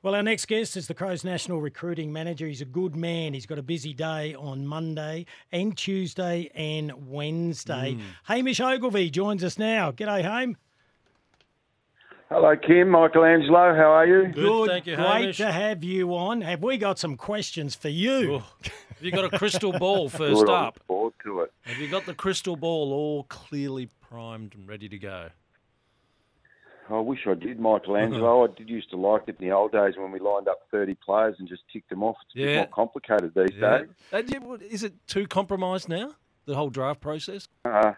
Well, 0.00 0.14
our 0.14 0.22
next 0.22 0.46
guest 0.46 0.76
is 0.76 0.86
the 0.86 0.94
Crows 0.94 1.24
National 1.24 1.60
Recruiting 1.60 2.12
Manager. 2.12 2.46
He's 2.46 2.60
a 2.60 2.64
good 2.64 2.94
man. 2.94 3.34
He's 3.34 3.46
got 3.46 3.58
a 3.58 3.64
busy 3.64 3.92
day 3.92 4.32
on 4.32 4.64
Monday 4.64 5.26
and 5.50 5.76
Tuesday 5.76 6.52
and 6.54 7.08
Wednesday. 7.10 7.96
Mm. 7.96 8.00
Hamish 8.22 8.60
Ogilvie 8.60 9.10
joins 9.10 9.42
us 9.42 9.58
now. 9.58 9.90
G'day, 9.90 10.22
Hame. 10.22 10.56
Hello, 12.30 12.54
Kim, 12.56 12.90
Michelangelo. 12.90 13.74
How 13.74 13.90
are 13.90 14.06
you? 14.06 14.28
Good, 14.32 14.68
thank 14.68 14.86
you, 14.86 14.94
great 14.94 15.06
Hamish. 15.06 15.36
to 15.38 15.50
have 15.50 15.82
you 15.82 16.14
on. 16.14 16.42
Have 16.42 16.62
we 16.62 16.78
got 16.78 17.00
some 17.00 17.16
questions 17.16 17.74
for 17.74 17.88
you? 17.88 18.34
Oh, 18.34 18.44
have 18.62 19.00
you 19.02 19.10
got 19.10 19.24
a 19.24 19.36
crystal 19.36 19.72
ball 19.72 20.08
Good, 20.10 20.18
first 20.18 20.48
I 20.48 20.66
up? 20.68 20.74
look 20.76 20.86
forward 20.86 21.14
to 21.24 21.40
it. 21.40 21.52
Have 21.62 21.78
you 21.78 21.88
got 21.88 22.06
the 22.06 22.14
crystal 22.14 22.54
ball 22.54 22.92
all 22.92 23.24
clearly 23.24 23.88
primed 24.08 24.54
and 24.54 24.68
ready 24.68 24.88
to 24.88 24.98
go? 24.98 25.30
I 26.90 27.00
wish 27.00 27.20
I 27.26 27.34
did, 27.34 27.60
Michelangelo. 27.60 28.44
I 28.50 28.56
did 28.56 28.68
used 28.68 28.90
to 28.90 28.96
like 28.96 29.22
it 29.26 29.36
in 29.38 29.48
the 29.48 29.54
old 29.54 29.72
days 29.72 29.94
when 29.96 30.10
we 30.10 30.18
lined 30.18 30.48
up 30.48 30.60
30 30.70 30.94
players 31.04 31.36
and 31.38 31.48
just 31.48 31.62
ticked 31.72 31.90
them 31.90 32.02
off. 32.02 32.16
It's 32.26 32.34
a 32.36 32.38
bit 32.44 32.56
more 32.56 32.66
complicated 32.68 33.32
these 33.34 33.56
Yeah. 33.58 33.78
days. 34.12 34.28
Yeah, 34.30 34.54
Is 34.70 34.82
it 34.82 34.94
too 35.06 35.26
compromised 35.26 35.88
now? 35.88 36.12
The 36.46 36.54
whole 36.54 36.70
draft 36.70 37.00
process? 37.00 37.46
Uh, 37.64 37.92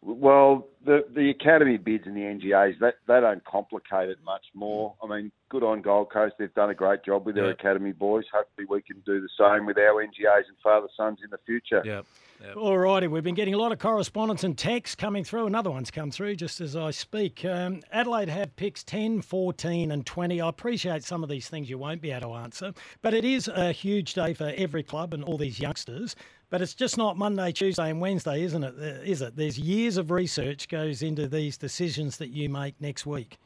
well, 0.00 0.66
the 0.84 1.04
the 1.14 1.30
academy 1.30 1.76
bids 1.76 2.06
and 2.06 2.16
the 2.16 2.20
NGAs 2.22 2.78
that 2.80 2.94
they 3.06 3.20
don't 3.20 3.44
complicate 3.44 4.08
it 4.08 4.18
much 4.24 4.44
more. 4.54 4.94
I 5.02 5.06
mean, 5.06 5.30
good 5.48 5.62
on 5.62 5.80
Gold 5.80 6.10
Coast; 6.10 6.34
they've 6.38 6.52
done 6.54 6.70
a 6.70 6.74
great 6.74 7.04
job 7.04 7.24
with 7.24 7.36
their 7.36 7.46
Yeah. 7.46 7.50
academy 7.52 7.92
boys. 7.92 8.24
Hopefully, 8.32 8.66
we 8.68 8.82
can 8.82 9.00
do 9.06 9.20
the 9.20 9.28
same 9.38 9.64
with 9.66 9.78
our 9.78 10.02
NGAs 10.02 10.48
and 10.48 10.56
father 10.62 10.88
sons 10.96 11.20
in 11.22 11.30
the 11.30 11.38
future. 11.46 11.82
Yeah. 11.84 12.02
Yep. 12.44 12.56
All 12.56 12.76
righty, 12.76 13.06
we've 13.06 13.22
been 13.22 13.36
getting 13.36 13.54
a 13.54 13.58
lot 13.58 13.70
of 13.70 13.78
correspondence 13.78 14.42
and 14.42 14.58
texts 14.58 14.96
coming 14.96 15.22
through. 15.22 15.46
Another 15.46 15.70
one's 15.70 15.92
come 15.92 16.10
through 16.10 16.34
just 16.34 16.60
as 16.60 16.74
I 16.74 16.90
speak. 16.90 17.44
Um, 17.44 17.82
Adelaide 17.92 18.28
have 18.28 18.56
picks 18.56 18.82
10, 18.82 19.22
14, 19.22 19.92
and 19.92 20.04
20. 20.04 20.40
I 20.40 20.48
appreciate 20.48 21.04
some 21.04 21.22
of 21.22 21.28
these 21.28 21.48
things 21.48 21.70
you 21.70 21.78
won't 21.78 22.00
be 22.00 22.10
able 22.10 22.30
to 22.30 22.34
answer, 22.34 22.72
but 23.00 23.14
it 23.14 23.24
is 23.24 23.46
a 23.46 23.70
huge 23.70 24.14
day 24.14 24.34
for 24.34 24.52
every 24.56 24.82
club 24.82 25.14
and 25.14 25.22
all 25.22 25.38
these 25.38 25.60
youngsters. 25.60 26.16
But 26.50 26.62
it's 26.62 26.74
just 26.74 26.98
not 26.98 27.16
Monday, 27.16 27.52
Tuesday, 27.52 27.90
and 27.90 28.00
Wednesday, 28.00 28.42
isn't 28.42 28.64
it? 28.64 28.74
Uh, 28.76 29.26
it? 29.26 29.36
There's 29.36 29.58
years 29.58 29.96
of 29.96 30.10
research 30.10 30.68
goes 30.68 31.00
into 31.00 31.28
these 31.28 31.56
decisions 31.56 32.16
that 32.16 32.30
you 32.30 32.48
make 32.48 32.74
next 32.80 33.06
week. 33.06 33.38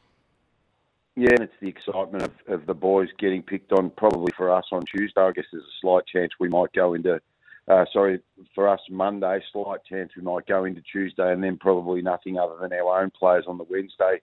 Yeah, 1.15 1.29
and 1.31 1.41
it's 1.41 1.53
the 1.61 1.67
excitement 1.69 2.23
of, 2.23 2.31
of 2.47 2.65
the 2.65 2.73
boys 2.73 3.09
getting 3.19 3.43
picked 3.43 3.73
on. 3.73 3.91
Probably 3.91 4.31
for 4.35 4.51
us 4.51 4.65
on 4.71 4.81
Tuesday, 4.83 5.21
I 5.21 5.31
guess 5.31 5.45
there's 5.51 5.63
a 5.63 5.79
slight 5.81 6.05
chance 6.07 6.31
we 6.39 6.49
might 6.49 6.73
go 6.73 6.95
into. 6.95 7.19
Uh, 7.67 7.85
sorry, 7.91 8.19
for 8.55 8.69
us 8.69 8.79
Monday, 8.89 9.41
slight 9.51 9.83
chance 9.83 10.11
we 10.15 10.21
might 10.21 10.47
go 10.47 10.63
into 10.63 10.81
Tuesday, 10.81 11.31
and 11.33 11.43
then 11.43 11.57
probably 11.57 12.01
nothing 12.01 12.37
other 12.37 12.55
than 12.61 12.71
our 12.71 13.01
own 13.01 13.11
players 13.11 13.43
on 13.47 13.57
the 13.57 13.65
Wednesday 13.69 14.21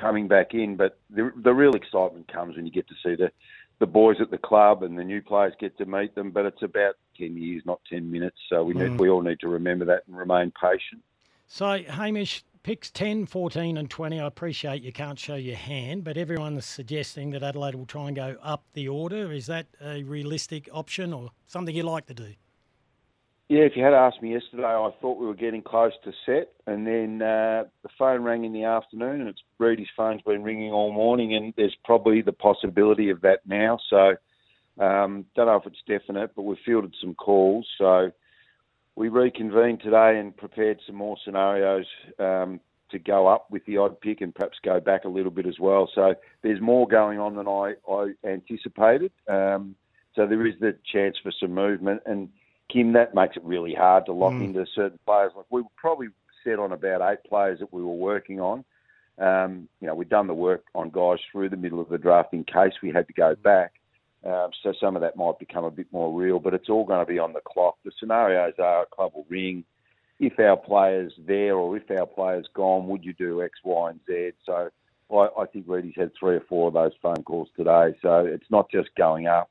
coming 0.00 0.26
back 0.26 0.54
in. 0.54 0.76
But 0.76 0.98
the 1.10 1.32
the 1.36 1.52
real 1.52 1.74
excitement 1.74 2.32
comes 2.32 2.56
when 2.56 2.64
you 2.64 2.72
get 2.72 2.88
to 2.88 2.94
see 3.02 3.14
the 3.14 3.30
the 3.78 3.86
boys 3.86 4.16
at 4.20 4.30
the 4.30 4.38
club 4.38 4.82
and 4.82 4.96
the 4.98 5.04
new 5.04 5.20
players 5.20 5.52
get 5.60 5.76
to 5.78 5.84
meet 5.84 6.14
them. 6.14 6.30
But 6.30 6.46
it's 6.46 6.62
about 6.62 6.94
ten 7.18 7.36
years, 7.36 7.62
not 7.66 7.80
ten 7.90 8.10
minutes. 8.10 8.38
So 8.48 8.64
we 8.64 8.72
need, 8.72 8.98
we 8.98 9.10
all 9.10 9.22
need 9.22 9.40
to 9.40 9.48
remember 9.48 9.84
that 9.86 10.04
and 10.06 10.16
remain 10.16 10.50
patient. 10.58 11.02
So, 11.48 11.82
Hamish, 11.86 12.44
picks 12.62 12.90
10, 12.90 13.26
14, 13.26 13.76
and 13.76 13.90
20. 13.90 14.18
I 14.18 14.26
appreciate 14.26 14.80
you 14.80 14.90
can't 14.90 15.18
show 15.18 15.34
your 15.34 15.56
hand, 15.56 16.02
but 16.02 16.16
everyone 16.16 16.56
is 16.56 16.64
suggesting 16.64 17.30
that 17.32 17.42
Adelaide 17.42 17.74
will 17.74 17.84
try 17.84 18.06
and 18.06 18.16
go 18.16 18.36
up 18.42 18.64
the 18.72 18.88
order. 18.88 19.30
Is 19.30 19.46
that 19.48 19.66
a 19.84 20.02
realistic 20.02 20.70
option 20.72 21.12
or 21.12 21.30
something 21.46 21.74
you 21.74 21.82
like 21.82 22.06
to 22.06 22.14
do? 22.14 22.32
Yeah, 23.52 23.64
if 23.64 23.76
you 23.76 23.84
had 23.84 23.92
asked 23.92 24.22
me 24.22 24.32
yesterday, 24.32 24.64
I 24.64 24.88
thought 25.02 25.20
we 25.20 25.26
were 25.26 25.34
getting 25.34 25.60
close 25.60 25.92
to 26.04 26.12
set, 26.24 26.54
and 26.66 26.86
then 26.86 27.20
uh, 27.20 27.64
the 27.82 27.90
phone 27.98 28.22
rang 28.22 28.46
in 28.46 28.54
the 28.54 28.64
afternoon, 28.64 29.20
and 29.20 29.28
it's 29.28 29.42
Reidy's 29.58 29.90
phone's 29.94 30.22
been 30.22 30.42
ringing 30.42 30.72
all 30.72 30.90
morning, 30.90 31.34
and 31.34 31.52
there's 31.54 31.76
probably 31.84 32.22
the 32.22 32.32
possibility 32.32 33.10
of 33.10 33.20
that 33.20 33.40
now. 33.44 33.78
So, 33.90 34.14
um, 34.82 35.26
don't 35.36 35.48
know 35.48 35.56
if 35.56 35.66
it's 35.66 35.82
definite, 35.86 36.34
but 36.34 36.44
we've 36.44 36.56
fielded 36.64 36.94
some 36.98 37.14
calls. 37.14 37.68
So, 37.76 38.10
we 38.96 39.10
reconvened 39.10 39.82
today 39.82 40.18
and 40.18 40.34
prepared 40.34 40.80
some 40.86 40.96
more 40.96 41.18
scenarios 41.22 41.84
um, 42.18 42.58
to 42.90 42.98
go 42.98 43.26
up 43.26 43.50
with 43.50 43.66
the 43.66 43.76
odd 43.76 44.00
pick 44.00 44.22
and 44.22 44.34
perhaps 44.34 44.56
go 44.64 44.80
back 44.80 45.04
a 45.04 45.10
little 45.10 45.30
bit 45.30 45.44
as 45.44 45.60
well. 45.60 45.90
So, 45.94 46.14
there's 46.42 46.62
more 46.62 46.88
going 46.88 47.18
on 47.18 47.36
than 47.36 47.46
I, 47.46 47.74
I 47.86 48.14
anticipated. 48.26 49.12
Um, 49.28 49.74
so, 50.16 50.26
there 50.26 50.46
is 50.46 50.54
the 50.58 50.74
chance 50.90 51.18
for 51.22 51.32
some 51.38 51.52
movement 51.52 52.00
and. 52.06 52.30
Kim, 52.72 52.92
that 52.94 53.14
makes 53.14 53.36
it 53.36 53.44
really 53.44 53.74
hard 53.74 54.06
to 54.06 54.12
lock 54.12 54.32
into 54.32 54.64
certain 54.74 54.98
players. 55.04 55.32
Like 55.36 55.46
we 55.50 55.62
were 55.62 55.68
probably 55.76 56.08
set 56.44 56.58
on 56.58 56.72
about 56.72 57.12
eight 57.12 57.28
players 57.28 57.58
that 57.60 57.72
we 57.72 57.82
were 57.82 57.94
working 57.94 58.40
on. 58.40 58.64
Um, 59.18 59.68
you 59.80 59.86
know, 59.86 59.94
we'd 59.94 60.08
done 60.08 60.26
the 60.26 60.34
work 60.34 60.64
on 60.74 60.90
guys 60.90 61.18
through 61.30 61.50
the 61.50 61.56
middle 61.56 61.80
of 61.80 61.88
the 61.88 61.98
draft 61.98 62.32
in 62.32 62.44
case 62.44 62.72
we 62.82 62.90
had 62.90 63.06
to 63.08 63.12
go 63.12 63.34
back. 63.34 63.74
Um, 64.24 64.50
so 64.62 64.72
some 64.80 64.96
of 64.96 65.02
that 65.02 65.16
might 65.16 65.38
become 65.38 65.64
a 65.64 65.70
bit 65.70 65.86
more 65.92 66.12
real, 66.18 66.38
but 66.38 66.54
it's 66.54 66.68
all 66.68 66.84
going 66.84 67.04
to 67.04 67.12
be 67.12 67.18
on 67.18 67.32
the 67.32 67.40
clock. 67.40 67.76
The 67.84 67.90
scenarios 67.98 68.54
are 68.58 68.82
a 68.82 68.86
club 68.86 69.12
will 69.14 69.26
ring. 69.28 69.64
If 70.20 70.38
our 70.38 70.56
players 70.56 71.12
there 71.26 71.56
or 71.56 71.76
if 71.76 71.90
our 71.90 72.06
player's 72.06 72.46
gone, 72.54 72.86
would 72.86 73.04
you 73.04 73.12
do 73.12 73.42
X, 73.42 73.58
Y, 73.64 73.90
and 73.90 74.00
Z? 74.06 74.30
So 74.46 74.70
I, 75.12 75.28
I 75.40 75.46
think 75.46 75.66
Reidy's 75.66 75.94
had 75.96 76.12
three 76.18 76.36
or 76.36 76.44
four 76.48 76.68
of 76.68 76.74
those 76.74 76.92
phone 77.02 77.22
calls 77.24 77.48
today. 77.56 77.96
So 78.00 78.24
it's 78.24 78.50
not 78.50 78.70
just 78.70 78.90
going 78.96 79.26
up. 79.26 79.50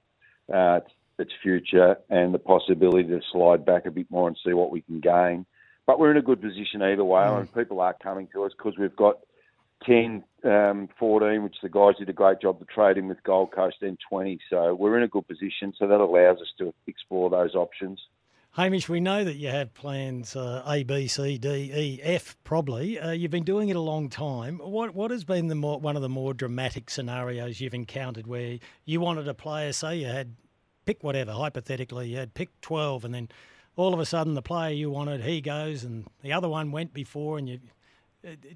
Uh, 0.52 0.80
it's 0.84 0.94
its 1.22 1.32
future 1.42 1.96
and 2.10 2.34
the 2.34 2.40
possibility 2.40 3.08
to 3.08 3.22
slide 3.32 3.66
back 3.66 3.86
a 3.86 3.92
bit 3.92 4.10
more 4.10 4.28
and 4.28 4.38
see 4.46 4.54
what 4.54 4.72
we 4.72 4.82
can 4.82 5.00
gain. 5.00 5.46
But 5.88 6.00
we're 6.00 6.12
in 6.12 6.18
a 6.18 6.22
good 6.22 6.42
position 6.42 6.82
either 6.82 7.04
way, 7.04 7.24
and 7.24 7.54
people 7.54 7.82
are 7.82 7.96
coming 8.02 8.28
to 8.34 8.44
us 8.44 8.52
because 8.58 8.78
we've 8.78 8.96
got 8.96 9.20
10, 9.86 10.24
um, 10.44 10.90
14, 11.00 11.44
which 11.44 11.56
the 11.62 11.70
guys 11.70 11.96
did 11.98 12.10
a 12.10 12.14
great 12.14 12.40
job 12.42 12.62
of 12.62 12.68
trading 12.68 13.08
with 13.08 13.22
Gold 13.24 13.52
Coast, 13.52 13.78
and 13.82 13.98
20. 14.10 14.40
So 14.50 14.76
we're 14.76 14.98
in 14.98 15.04
a 15.04 15.08
good 15.08 15.28
position, 15.28 15.74
so 15.78 15.88
that 15.88 16.00
allows 16.00 16.38
us 16.38 16.52
to 16.60 16.74
explore 16.88 17.30
those 17.30 17.56
options. 17.56 18.00
Hamish, 18.54 18.90
we 18.90 19.00
know 19.00 19.24
that 19.24 19.38
you 19.38 19.48
have 19.48 19.74
plans 19.74 20.36
uh, 20.36 20.62
A, 20.68 20.84
B, 20.84 21.08
C, 21.08 21.38
D, 21.38 21.72
E, 21.74 22.00
F, 22.04 22.36
probably. 22.44 23.00
Uh, 23.00 23.12
you've 23.12 23.32
been 23.32 23.46
doing 23.46 23.70
it 23.70 23.78
a 23.78 23.82
long 23.82 24.10
time. 24.10 24.58
What 24.58 24.94
what 24.94 25.10
has 25.10 25.24
been 25.24 25.48
the 25.48 25.56
more, 25.56 25.80
one 25.80 25.96
of 25.96 26.02
the 26.02 26.10
more 26.10 26.34
dramatic 26.34 26.90
scenarios 26.90 27.62
you've 27.62 27.74
encountered 27.74 28.28
where 28.28 28.60
you 28.84 29.00
wanted 29.00 29.30
a 29.30 29.34
player, 29.34 29.72
say 29.72 29.96
you 29.96 30.08
had 30.08 30.36
pick 30.86 31.04
whatever, 31.04 31.32
hypothetically, 31.32 32.10
you 32.10 32.18
had 32.18 32.34
picked 32.34 32.62
12 32.62 33.06
and 33.06 33.14
then 33.14 33.30
all 33.76 33.94
of 33.94 34.00
a 34.00 34.06
sudden 34.06 34.34
the 34.34 34.42
player 34.42 34.74
you 34.74 34.90
wanted, 34.90 35.22
he 35.22 35.42
goes 35.42 35.84
and 35.84 36.06
the 36.22 36.34
other 36.34 36.50
one 36.50 36.72
went 36.72 36.94
before 36.94 37.38
and 37.38 37.50
you. 37.50 37.60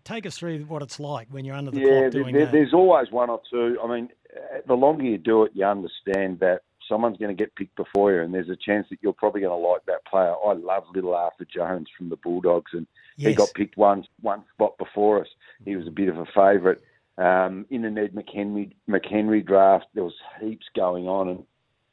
Take 0.03 0.27
us 0.27 0.37
through 0.37 0.59
what 0.65 0.83
it's 0.83 0.99
like 0.99 1.27
when 1.31 1.43
you're 1.43 1.55
under 1.55 1.71
the 1.71 1.79
yeah, 1.79 2.01
clock 2.01 2.11
doing 2.11 2.35
there- 2.35 2.45
that. 2.45 2.51
there's 2.51 2.73
always 2.73 3.09
one 3.09 3.31
or 3.31 3.41
two. 3.49 3.79
I 3.83 3.87
mean, 3.87 4.09
uh, 4.35 4.59
the 4.67 4.75
longer 4.75 5.03
you 5.03 5.17
do 5.17 5.43
it, 5.43 5.53
you 5.55 5.65
understand 5.65 6.39
that 6.41 6.61
someone's 6.87 7.17
going 7.17 7.35
to 7.35 7.43
get 7.43 7.55
picked 7.55 7.75
before 7.75 8.13
you, 8.13 8.21
and 8.21 8.31
there's 8.31 8.49
a 8.49 8.55
chance 8.55 8.85
that 8.91 8.99
you're 9.01 9.13
probably 9.13 9.41
going 9.41 9.59
to 9.59 9.67
like 9.67 9.83
that 9.87 10.05
player. 10.05 10.35
I 10.45 10.53
love 10.53 10.83
little 10.93 11.15
Arthur 11.15 11.45
Jones 11.45 11.87
from 11.97 12.09
the 12.09 12.17
Bulldogs, 12.17 12.73
and 12.73 12.85
he 13.17 13.33
got 13.33 13.53
picked 13.55 13.75
one 13.75 14.05
one 14.21 14.43
spot 14.53 14.77
before 14.77 15.21
us. 15.21 15.27
He 15.63 15.75
was 15.75 15.87
a 15.87 15.91
bit 15.91 16.09
of 16.09 16.17
a 16.19 16.25
favourite. 16.25 16.79
Um, 17.17 17.65
in 17.69 17.81
the 17.81 17.89
Ned 17.89 18.13
McHenry 18.13 18.73
McHenry 18.89 19.43
draft, 19.43 19.85
there 19.93 20.03
was 20.03 20.13
heaps 20.39 20.67
going 20.75 21.07
on, 21.07 21.29
and 21.29 21.43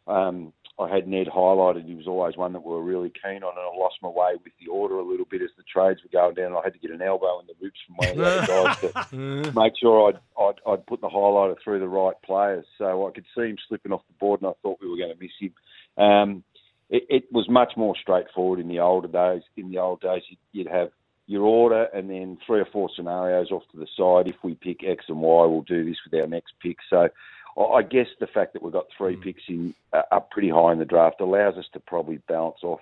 um, 0.07 0.53
I 0.79 0.89
had 0.89 1.07
Ned 1.07 1.27
highlighted. 1.27 1.87
He 1.87 1.95
was 1.95 2.09
always 2.09 2.37
one 2.37 2.53
that 2.55 2.65
we 2.65 2.73
were 2.73 2.83
really 2.83 3.13
keen 3.23 3.43
on, 3.43 3.57
and 3.57 3.61
I 3.61 3.77
lost 3.77 3.97
my 4.03 4.09
way 4.09 4.35
with 4.43 4.53
the 4.59 4.71
order 4.71 4.97
a 4.97 5.05
little 5.05 5.27
bit 5.27 5.43
as 5.43 5.51
the 5.57 5.63
trades 5.63 6.01
were 6.03 6.19
going 6.19 6.35
down. 6.35 6.57
I 6.57 6.63
had 6.65 6.73
to 6.73 6.79
get 6.79 6.91
an 6.91 7.03
elbow 7.03 7.41
in 7.41 7.47
the 7.47 7.55
ribs 7.61 7.77
from 7.87 7.97
one 7.97 8.09
of 8.09 8.17
the 8.17 8.25
other 8.25 8.47
guys 8.47 9.51
to 9.53 9.53
make 9.61 9.75
sure 9.79 10.09
I'd, 10.09 10.21
I'd, 10.39 10.73
I'd 10.73 10.87
put 10.87 11.01
the 11.01 11.09
highlighter 11.09 11.57
through 11.63 11.81
the 11.81 11.89
right 11.89 12.17
players. 12.25 12.65
So 12.79 13.07
I 13.07 13.11
could 13.13 13.27
see 13.37 13.43
him 13.43 13.59
slipping 13.69 13.93
off 13.93 14.07
the 14.09 14.19
board, 14.19 14.41
and 14.41 14.49
I 14.49 14.55
thought 14.63 14.79
we 14.81 14.89
were 14.89 14.97
going 14.97 15.15
to 15.15 15.21
miss 15.21 15.31
him. 15.39 16.03
Um, 16.03 16.45
it, 16.89 17.05
it 17.09 17.25
was 17.33 17.49
much 17.49 17.73
more 17.77 17.95
straightforward 18.01 18.59
in 18.59 18.69
the 18.69 18.81
older 18.81 19.09
days. 19.09 19.43
In 19.57 19.71
the 19.71 19.79
old 19.79 20.01
days, 20.01 20.23
you'd, 20.29 20.39
you'd 20.53 20.73
have 20.73 20.91
your 21.27 21.45
order 21.45 21.85
and 21.95 22.11
then 22.11 22.37
three 22.47 22.61
or 22.61 22.67
four 22.73 22.91
scenarios 22.95 23.51
off 23.51 23.63
to 23.73 23.79
the 23.79 23.87
side. 23.97 24.29
If 24.29 24.43
we 24.43 24.55
pick 24.55 24.85
X 24.85 25.05
and 25.09 25.21
Y, 25.21 25.47
we'll 25.47 25.63
do 25.63 25.85
this 25.85 25.97
with 26.05 26.21
our 26.21 26.27
next 26.27 26.55
pick. 26.61 26.77
So 26.91 27.09
I 27.57 27.63
I 27.63 27.83
guess 27.83 28.07
the 28.21 28.27
fact 28.27 28.53
that 28.53 28.63
we've 28.63 28.73
got 28.73 28.87
three 28.97 29.17
picks 29.17 29.43
in 29.49 29.75
uh, 29.93 30.03
up 30.11 30.31
pretty 30.31 30.51
high 30.51 30.73
in 30.73 30.79
the 30.79 30.85
draft 30.85 31.21
allows 31.21 31.57
us 31.57 31.67
to 31.73 31.81
probably 31.81 32.19
balance 32.29 32.63
off 32.63 32.81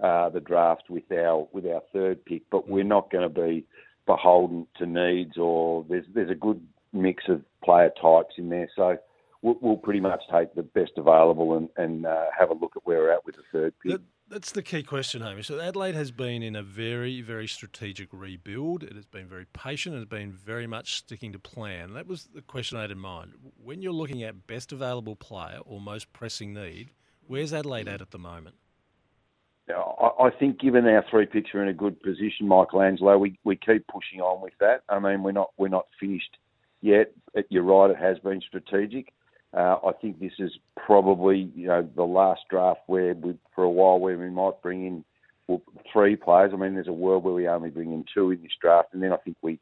uh, 0.00 0.28
the 0.28 0.40
draft 0.40 0.84
with 0.88 1.10
our 1.12 1.46
with 1.52 1.66
our 1.66 1.82
third 1.92 2.24
pick, 2.24 2.42
but 2.50 2.68
we're 2.68 2.84
not 2.84 3.10
going 3.10 3.28
to 3.32 3.40
be 3.42 3.64
beholden 4.06 4.66
to 4.78 4.86
needs 4.86 5.36
or 5.36 5.84
there's 5.88 6.06
there's 6.14 6.30
a 6.30 6.34
good 6.34 6.60
mix 6.92 7.24
of 7.28 7.42
player 7.62 7.90
types 8.00 8.34
in 8.38 8.48
there. 8.48 8.68
So 8.74 8.96
we'll, 9.42 9.58
we'll 9.60 9.76
pretty 9.76 10.00
much 10.00 10.22
take 10.32 10.54
the 10.54 10.62
best 10.62 10.92
available 10.96 11.56
and, 11.56 11.68
and 11.76 12.06
uh, 12.06 12.26
have 12.38 12.50
a 12.50 12.54
look 12.54 12.72
at 12.76 12.86
where 12.86 12.98
we're 12.98 13.12
at 13.12 13.26
with 13.26 13.36
the 13.36 13.42
third 13.52 13.74
pick. 13.82 14.00
That, 14.28 14.34
that's 14.34 14.52
the 14.52 14.62
key 14.62 14.82
question, 14.82 15.22
Hamish. 15.22 15.46
So 15.46 15.60
Adelaide 15.60 15.94
has 15.94 16.10
been 16.10 16.42
in 16.42 16.56
a 16.56 16.62
very, 16.62 17.20
very 17.20 17.46
strategic 17.46 18.08
rebuild. 18.12 18.82
It 18.82 18.94
has 18.94 19.06
been 19.06 19.26
very 19.26 19.46
patient. 19.52 19.94
It 19.94 19.98
has 19.98 20.06
been 20.06 20.32
very 20.32 20.66
much 20.66 20.94
sticking 20.94 21.32
to 21.32 21.38
plan. 21.38 21.94
That 21.94 22.06
was 22.06 22.28
the 22.34 22.42
question 22.42 22.78
I 22.78 22.82
had 22.82 22.90
in 22.90 22.98
mind. 22.98 23.32
When 23.62 23.82
you're 23.82 23.92
looking 23.92 24.22
at 24.22 24.46
best 24.46 24.72
available 24.72 25.16
player 25.16 25.60
or 25.64 25.80
most 25.80 26.12
pressing 26.12 26.52
need, 26.54 26.90
where's 27.26 27.52
Adelaide 27.52 27.88
at 27.88 28.00
at 28.00 28.10
the 28.10 28.18
moment? 28.18 28.56
I 29.70 30.30
think 30.30 30.58
given 30.58 30.86
our 30.86 31.04
three 31.10 31.26
picks 31.26 31.54
are 31.54 31.62
in 31.62 31.68
a 31.68 31.74
good 31.74 32.02
position, 32.02 32.48
Michelangelo, 32.48 33.18
we, 33.18 33.38
we 33.44 33.56
keep 33.56 33.86
pushing 33.86 34.20
on 34.20 34.40
with 34.40 34.54
that. 34.60 34.82
I 34.88 34.98
mean, 34.98 35.22
we're 35.22 35.32
not 35.32 35.50
we're 35.58 35.68
not 35.68 35.86
finished 36.00 36.38
yet. 36.80 37.12
You're 37.50 37.62
right; 37.62 37.90
it 37.90 37.98
has 37.98 38.18
been 38.18 38.40
strategic. 38.40 39.12
Uh, 39.56 39.76
I 39.84 39.92
think 40.00 40.20
this 40.20 40.32
is 40.38 40.52
probably 40.76 41.50
you 41.54 41.68
know 41.68 41.88
the 41.96 42.04
last 42.04 42.42
draft 42.50 42.80
where 42.86 43.14
we, 43.14 43.34
for 43.54 43.64
a 43.64 43.70
while 43.70 43.98
where 43.98 44.18
we 44.18 44.30
might 44.30 44.60
bring 44.62 44.86
in 44.86 45.04
well, 45.46 45.62
three 45.90 46.16
players. 46.16 46.50
I 46.52 46.56
mean, 46.56 46.74
there's 46.74 46.88
a 46.88 46.92
world 46.92 47.24
where 47.24 47.34
we 47.34 47.48
only 47.48 47.70
bring 47.70 47.92
in 47.92 48.04
two 48.12 48.30
in 48.30 48.42
this 48.42 48.52
draft, 48.60 48.88
and 48.92 49.02
then 49.02 49.12
I 49.12 49.16
think 49.16 49.36
we 49.42 49.58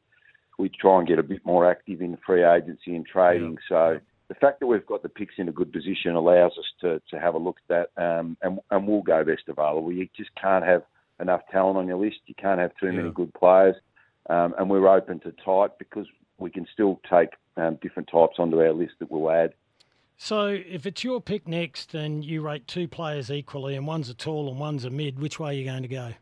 we 0.59 0.69
try 0.69 0.99
and 0.99 1.07
get 1.07 1.19
a 1.19 1.23
bit 1.23 1.45
more 1.45 1.71
active 1.71 2.01
in 2.01 2.19
free 2.27 2.45
agency 2.45 2.97
and 2.97 3.07
trading. 3.07 3.53
Yeah. 3.53 3.69
So 3.69 4.01
the 4.29 4.35
fact 4.35 4.61
that 4.61 4.67
we've 4.67 4.87
got 4.87 5.03
the 5.03 5.09
picks 5.09 5.35
in 5.39 5.49
a 5.49 5.53
good 5.53 5.73
position 5.73 6.15
allows 6.15 6.53
us 6.59 6.65
to, 6.81 7.01
to 7.11 7.21
have 7.21 7.35
a 7.35 7.39
look 7.39 7.59
at 7.69 7.89
that, 7.97 8.03
um, 8.03 8.37
and, 8.43 8.59
and 8.71 8.87
we'll 8.87 9.03
go 9.03 9.23
best 9.23 9.43
available. 9.49 9.93
You 9.93 10.09
just 10.17 10.31
can't 10.41 10.65
have 10.65 10.83
enough 11.21 11.43
talent 11.53 11.79
on 11.79 11.87
your 11.87 11.99
list. 11.99 12.17
You 12.27 12.35
can't 12.35 12.61
have 12.61 12.73
too 12.81 12.87
yeah. 12.87 12.93
many 12.93 13.11
good 13.11 13.33
players, 13.35 13.77
um, 14.29 14.55
and 14.59 14.69
we're 14.69 14.89
open 14.89 15.21
to 15.21 15.33
tight 15.45 15.79
because 15.79 16.07
we 16.39 16.51
can 16.51 16.67
still 16.73 17.01
take 17.09 17.31
um, 17.57 17.79
different 17.81 18.09
types 18.11 18.37
onto 18.39 18.61
our 18.61 18.73
list 18.73 18.95
that 18.99 19.11
we'll 19.11 19.31
add. 19.31 19.55
So, 20.19 20.47
if 20.47 20.87
it's 20.87 21.05
your 21.05 21.21
pick 21.21 21.47
next 21.47 21.95
and 21.95 22.25
you 22.25 22.41
rate 22.41 22.67
two 22.67 22.89
players 22.89 23.31
equally, 23.31 23.77
and 23.77 23.87
one's 23.87 24.09
a 24.09 24.15
tall 24.15 24.49
and 24.49 24.59
one's 24.59 24.85
a 24.85 24.91
mid, 24.91 25.19
which 25.19 25.39
way 25.39 25.51
are 25.51 25.53
you 25.53 25.65
going 25.65 25.83
to 25.83 25.89
go? 25.89 26.13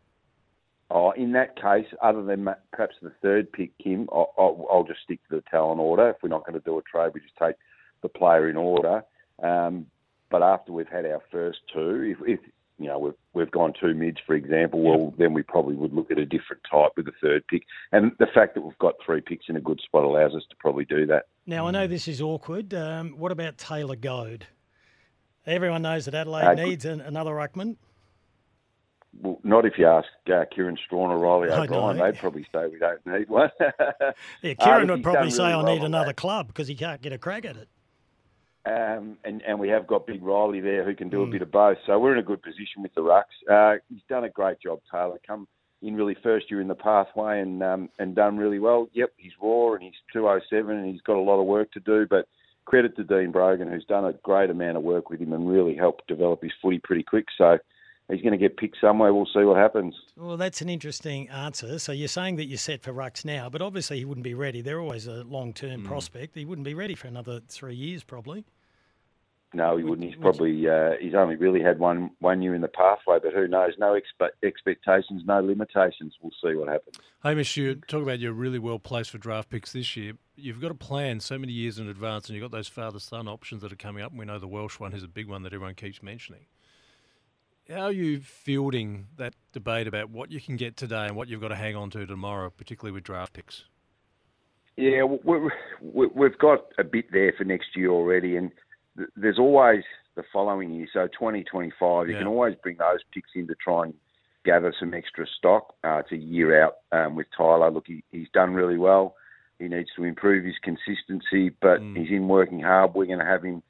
Oh, 0.90 1.12
in 1.12 1.32
that 1.32 1.60
case, 1.60 1.86
other 2.02 2.22
than 2.22 2.48
perhaps 2.72 2.96
the 3.00 3.12
third 3.22 3.52
pick, 3.52 3.70
Kim, 3.78 4.08
I'll, 4.12 4.66
I'll 4.70 4.84
just 4.84 5.00
stick 5.02 5.20
to 5.28 5.36
the 5.36 5.44
talent 5.50 5.80
order. 5.80 6.10
If 6.10 6.16
we're 6.22 6.28
not 6.28 6.44
going 6.44 6.58
to 6.58 6.64
do 6.64 6.78
a 6.78 6.82
trade, 6.82 7.12
we 7.14 7.20
just 7.20 7.36
take 7.40 7.56
the 8.02 8.08
player 8.08 8.48
in 8.48 8.56
order. 8.56 9.02
Um, 9.42 9.86
but 10.30 10.42
after 10.42 10.72
we've 10.72 10.88
had 10.88 11.06
our 11.06 11.22
first 11.30 11.58
two, 11.72 12.16
if, 12.18 12.28
if 12.28 12.40
you 12.78 12.86
know 12.86 12.98
we've 12.98 13.14
we've 13.32 13.50
gone 13.50 13.72
two 13.80 13.94
mids, 13.94 14.18
for 14.26 14.34
example, 14.34 14.82
well 14.82 15.14
then 15.16 15.32
we 15.32 15.42
probably 15.42 15.76
would 15.76 15.92
look 15.92 16.10
at 16.10 16.18
a 16.18 16.26
different 16.26 16.62
type 16.70 16.92
with 16.96 17.06
the 17.06 17.12
third 17.22 17.46
pick. 17.46 17.62
And 17.92 18.12
the 18.18 18.26
fact 18.26 18.54
that 18.54 18.62
we've 18.62 18.78
got 18.78 18.94
three 19.04 19.20
picks 19.20 19.48
in 19.48 19.56
a 19.56 19.60
good 19.60 19.80
spot 19.80 20.04
allows 20.04 20.34
us 20.34 20.42
to 20.50 20.56
probably 20.58 20.84
do 20.84 21.06
that. 21.06 21.26
Now 21.46 21.66
I 21.66 21.70
know 21.70 21.86
this 21.86 22.08
is 22.08 22.20
awkward. 22.20 22.72
Um, 22.72 23.10
what 23.18 23.32
about 23.32 23.58
Taylor 23.58 23.96
Goad? 23.96 24.46
Everyone 25.46 25.82
knows 25.82 26.06
that 26.06 26.14
Adelaide 26.14 26.44
uh, 26.44 26.54
needs 26.54 26.84
an, 26.84 27.00
another 27.02 27.32
ruckman. 27.32 27.76
Well, 29.20 29.38
not 29.44 29.66
if 29.66 29.74
you 29.78 29.86
ask 29.86 30.08
uh, 30.32 30.44
Kieran 30.52 30.76
Strachan 30.86 31.10
or 31.10 31.18
Riley 31.18 31.50
O'Brien. 31.50 31.98
They'd 31.98 32.18
probably 32.18 32.46
say 32.52 32.66
we 32.66 32.78
don't 32.78 33.04
need 33.06 33.28
one. 33.28 33.50
yeah, 34.42 34.54
Kieran 34.54 34.90
uh, 34.90 34.94
would 34.94 35.02
probably 35.02 35.30
say 35.30 35.52
really 35.52 35.54
I 35.54 35.74
need 35.74 35.84
another 35.84 36.06
that. 36.06 36.16
club 36.16 36.48
because 36.48 36.66
he 36.66 36.74
can't 36.74 37.00
get 37.00 37.12
a 37.12 37.18
crack 37.18 37.44
at 37.44 37.56
it. 37.56 37.68
Um, 38.66 39.18
and, 39.24 39.42
and 39.42 39.60
we 39.60 39.68
have 39.68 39.86
got 39.86 40.06
Big 40.06 40.22
Riley 40.22 40.60
there 40.60 40.84
who 40.84 40.94
can 40.94 41.10
do 41.10 41.18
mm. 41.18 41.28
a 41.28 41.30
bit 41.30 41.42
of 41.42 41.52
both. 41.52 41.76
So 41.86 41.98
we're 41.98 42.14
in 42.14 42.18
a 42.18 42.22
good 42.22 42.42
position 42.42 42.82
with 42.82 42.94
the 42.94 43.02
rucks. 43.02 43.24
Uh, 43.48 43.78
he's 43.90 44.02
done 44.08 44.24
a 44.24 44.30
great 44.30 44.58
job, 44.60 44.80
Taylor. 44.90 45.20
Come 45.26 45.46
in 45.84 45.94
really 45.94 46.16
first 46.22 46.50
year 46.50 46.60
in 46.60 46.68
the 46.68 46.74
pathway 46.74 47.40
and 47.40 47.62
um, 47.62 47.88
and 47.98 48.14
done 48.14 48.36
really 48.36 48.58
well. 48.58 48.88
Yep, 48.94 49.12
he's 49.16 49.32
raw 49.40 49.74
and 49.74 49.82
he's 49.82 49.92
207 50.12 50.76
and 50.76 50.90
he's 50.90 51.02
got 51.02 51.16
a 51.16 51.20
lot 51.20 51.40
of 51.40 51.46
work 51.46 51.70
to 51.72 51.80
do. 51.80 52.06
But 52.08 52.26
credit 52.64 52.96
to 52.96 53.04
Dean 53.04 53.30
Brogan 53.30 53.70
who's 53.70 53.84
done 53.84 54.06
a 54.06 54.14
great 54.24 54.50
amount 54.50 54.78
of 54.78 54.82
work 54.82 55.10
with 55.10 55.20
him 55.20 55.32
and 55.32 55.48
really 55.48 55.76
helped 55.76 56.06
develop 56.08 56.42
his 56.42 56.52
footy 56.62 56.80
pretty 56.82 57.02
quick. 57.02 57.26
So 57.36 57.58
he's 58.08 58.22
going 58.22 58.32
to 58.32 58.38
get 58.38 58.56
picked 58.56 58.78
somewhere. 58.80 59.12
We'll 59.12 59.26
see 59.26 59.44
what 59.44 59.58
happens. 59.58 59.94
Well, 60.16 60.38
that's 60.38 60.62
an 60.62 60.70
interesting 60.70 61.28
answer. 61.28 61.78
So 61.78 61.92
you're 61.92 62.08
saying 62.08 62.36
that 62.36 62.46
you're 62.46 62.58
set 62.58 62.82
for 62.82 62.92
Rucks 62.92 63.24
now, 63.24 63.50
but 63.50 63.60
obviously 63.60 63.98
he 63.98 64.04
wouldn't 64.04 64.24
be 64.24 64.34
ready. 64.34 64.62
They're 64.62 64.80
always 64.80 65.06
a 65.06 65.24
long-term 65.24 65.82
mm. 65.82 65.86
prospect. 65.86 66.34
He 66.34 66.44
wouldn't 66.44 66.64
be 66.64 66.74
ready 66.74 66.94
for 66.94 67.08
another 67.08 67.40
three 67.48 67.74
years, 67.74 68.02
probably. 68.02 68.44
No, 69.54 69.76
he 69.76 69.84
wouldn't. 69.84 70.08
He's 70.08 70.20
probably 70.20 70.68
uh, 70.68 70.92
he's 71.00 71.14
only 71.14 71.36
really 71.36 71.62
had 71.62 71.78
one 71.78 72.10
one 72.18 72.42
year 72.42 72.54
in 72.54 72.60
the 72.60 72.68
pathway, 72.68 73.18
but 73.22 73.32
who 73.32 73.46
knows? 73.46 73.74
No 73.78 73.98
expe- 73.98 74.30
expectations, 74.42 75.22
no 75.24 75.40
limitations. 75.40 76.14
We'll 76.20 76.32
see 76.42 76.56
what 76.56 76.68
happens. 76.68 76.96
Hamish, 77.22 77.56
you 77.56 77.76
talk 77.76 78.02
about 78.02 78.18
you're 78.18 78.32
really 78.32 78.58
well 78.58 78.80
placed 78.80 79.10
for 79.10 79.18
draft 79.18 79.50
picks 79.50 79.72
this 79.72 79.96
year. 79.96 80.14
You've 80.34 80.60
got 80.60 80.72
a 80.72 80.74
plan 80.74 81.20
so 81.20 81.38
many 81.38 81.52
years 81.52 81.78
in 81.78 81.88
advance, 81.88 82.28
and 82.28 82.34
you've 82.34 82.42
got 82.42 82.50
those 82.50 82.66
father 82.66 82.98
son 82.98 83.28
options 83.28 83.62
that 83.62 83.72
are 83.72 83.76
coming 83.76 84.02
up. 84.02 84.10
And 84.10 84.18
we 84.18 84.24
know 84.24 84.40
the 84.40 84.48
Welsh 84.48 84.80
one 84.80 84.92
is 84.92 85.04
a 85.04 85.08
big 85.08 85.28
one 85.28 85.44
that 85.44 85.52
everyone 85.52 85.76
keeps 85.76 86.02
mentioning. 86.02 86.46
How 87.70 87.84
are 87.84 87.92
you 87.92 88.20
fielding 88.20 89.06
that 89.16 89.34
debate 89.52 89.86
about 89.86 90.10
what 90.10 90.30
you 90.30 90.40
can 90.40 90.56
get 90.56 90.76
today 90.76 91.06
and 91.06 91.16
what 91.16 91.28
you've 91.28 91.40
got 91.40 91.48
to 91.48 91.54
hang 91.54 91.76
on 91.76 91.90
to 91.90 92.04
tomorrow, 92.04 92.50
particularly 92.50 92.92
with 92.92 93.04
draft 93.04 93.32
picks? 93.32 93.64
Yeah, 94.76 95.04
we've 95.04 96.38
got 96.38 96.66
a 96.78 96.84
bit 96.84 97.12
there 97.12 97.32
for 97.38 97.44
next 97.44 97.76
year 97.76 97.90
already, 97.90 98.36
and 98.36 98.50
there's 99.16 99.38
always 99.38 99.82
the 100.16 100.24
following 100.32 100.72
year. 100.72 100.86
So 100.92 101.06
2025, 101.08 102.08
you 102.08 102.16
can 102.16 102.26
always 102.26 102.54
bring 102.62 102.76
those 102.78 103.00
picks 103.12 103.30
in 103.34 103.46
to 103.48 103.54
try 103.54 103.84
and 103.84 103.94
gather 104.44 104.74
some 104.78 104.94
extra 104.94 105.26
stock. 105.38 105.74
Uh, 105.82 105.98
it's 105.98 106.12
a 106.12 106.16
year 106.16 106.62
out 106.62 106.76
um, 106.92 107.16
with 107.16 107.26
Tyler. 107.36 107.70
Look, 107.70 107.86
he, 107.86 108.04
he's 108.12 108.28
done 108.32 108.54
really 108.54 108.78
well. 108.78 109.16
He 109.58 109.68
needs 109.68 109.88
to 109.96 110.04
improve 110.04 110.44
his 110.44 110.56
consistency, 110.62 111.54
but 111.60 111.80
mm. 111.80 111.96
he's 111.96 112.10
in 112.10 112.28
working 112.28 112.60
hard. 112.60 112.94
We're 112.94 113.06
going 113.06 113.20
to 113.20 113.24
have 113.24 113.42
him 113.42 113.62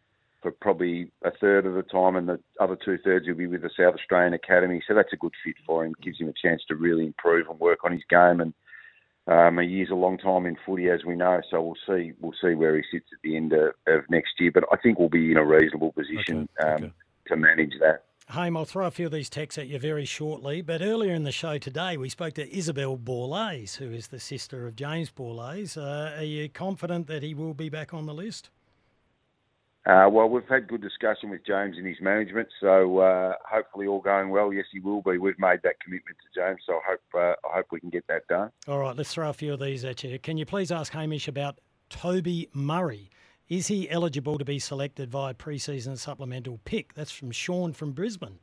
for 0.42 0.50
probably 0.50 1.10
a 1.22 1.30
third 1.30 1.66
of 1.66 1.74
the 1.74 1.82
time, 1.82 2.16
and 2.16 2.28
the 2.28 2.38
other 2.60 2.76
two 2.76 2.98
thirds 2.98 3.26
he'll 3.26 3.34
be 3.34 3.46
with 3.46 3.62
the 3.62 3.70
South 3.76 3.94
Australian 3.94 4.34
Academy. 4.34 4.82
So 4.86 4.94
that's 4.94 5.12
a 5.12 5.16
good 5.16 5.32
fit 5.44 5.56
for 5.66 5.84
him. 5.84 5.94
Gives 6.02 6.20
him 6.20 6.28
a 6.28 6.46
chance 6.46 6.62
to 6.68 6.74
really 6.74 7.06
improve 7.06 7.48
and 7.48 7.58
work 7.58 7.84
on 7.84 7.92
his 7.92 8.02
game 8.10 8.40
and 8.40 8.52
um, 9.26 9.58
a 9.58 9.62
year's 9.62 9.90
a 9.90 9.94
long 9.94 10.18
time 10.18 10.46
in 10.46 10.56
footy, 10.66 10.90
as 10.90 11.04
we 11.04 11.16
know. 11.16 11.40
So 11.50 11.62
we'll 11.62 11.76
see. 11.86 12.12
We'll 12.20 12.34
see 12.42 12.54
where 12.54 12.76
he 12.76 12.82
sits 12.92 13.06
at 13.12 13.18
the 13.22 13.36
end 13.36 13.52
of, 13.52 13.72
of 13.86 14.04
next 14.10 14.32
year. 14.38 14.50
But 14.52 14.64
I 14.70 14.76
think 14.76 14.98
we'll 14.98 15.08
be 15.08 15.30
in 15.30 15.36
a 15.36 15.44
reasonable 15.44 15.92
position 15.92 16.48
okay, 16.60 16.68
um, 16.68 16.84
okay. 16.84 16.92
to 17.28 17.36
manage 17.36 17.72
that. 17.80 18.04
Haim, 18.30 18.56
I'll 18.56 18.64
throw 18.64 18.86
a 18.86 18.90
few 18.90 19.06
of 19.06 19.12
these 19.12 19.28
texts 19.28 19.58
at 19.58 19.66
you 19.66 19.78
very 19.78 20.06
shortly. 20.06 20.62
But 20.62 20.80
earlier 20.80 21.12
in 21.12 21.24
the 21.24 21.32
show 21.32 21.58
today, 21.58 21.98
we 21.98 22.08
spoke 22.08 22.34
to 22.34 22.56
Isabel 22.56 22.96
Borlase, 22.96 23.76
who 23.76 23.90
is 23.90 24.08
the 24.08 24.20
sister 24.20 24.66
of 24.66 24.76
James 24.76 25.10
Borlase. 25.10 25.76
Uh, 25.76 26.16
are 26.16 26.24
you 26.24 26.48
confident 26.48 27.06
that 27.08 27.22
he 27.22 27.34
will 27.34 27.52
be 27.52 27.68
back 27.68 27.92
on 27.92 28.06
the 28.06 28.14
list? 28.14 28.48
Uh, 29.86 30.08
well, 30.10 30.26
we've 30.26 30.48
had 30.48 30.66
good 30.66 30.80
discussion 30.80 31.28
with 31.28 31.44
James 31.46 31.76
and 31.76 31.86
his 31.86 32.00
management, 32.00 32.48
so 32.58 32.98
uh, 33.00 33.34
hopefully 33.46 33.86
all 33.86 34.00
going 34.00 34.30
well. 34.30 34.50
Yes, 34.50 34.64
he 34.72 34.80
will 34.80 35.02
be. 35.02 35.18
We've 35.18 35.38
made 35.38 35.60
that 35.62 35.78
commitment 35.80 36.16
to 36.18 36.40
James, 36.40 36.60
so 36.66 36.74
I 36.74 36.80
hope 36.88 37.00
uh, 37.14 37.48
I 37.48 37.56
hope 37.56 37.66
we 37.70 37.80
can 37.80 37.90
get 37.90 38.06
that 38.06 38.26
done. 38.26 38.50
All 38.66 38.78
right, 38.78 38.96
let's 38.96 39.12
throw 39.12 39.28
a 39.28 39.34
few 39.34 39.52
of 39.52 39.60
these 39.60 39.84
at 39.84 40.02
you. 40.02 40.18
Can 40.18 40.38
you 40.38 40.46
please 40.46 40.72
ask 40.72 40.90
Hamish 40.94 41.28
about 41.28 41.58
Toby 41.90 42.48
Murray? 42.54 43.10
Is 43.50 43.66
he 43.66 43.90
eligible 43.90 44.38
to 44.38 44.44
be 44.44 44.58
selected 44.58 45.10
via 45.10 45.34
pre-season 45.34 45.98
supplemental 45.98 46.60
pick? 46.64 46.94
That's 46.94 47.10
from 47.10 47.30
Sean 47.30 47.74
from 47.74 47.92
Brisbane. 47.92 48.38